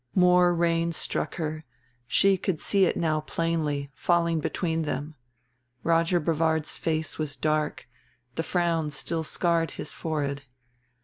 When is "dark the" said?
7.35-8.41